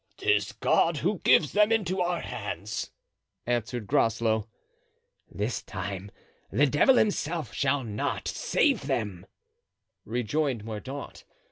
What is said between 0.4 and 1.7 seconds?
God who gives